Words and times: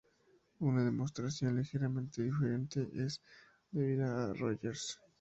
Una 0.61 0.83
demostración 0.83 1.55
ligeramente 1.57 2.23
diferente 2.23 2.89
es 2.91 3.21
debida 3.71 4.07
a 4.07 4.31
A. 4.31 4.33
Rogers. 4.33 4.99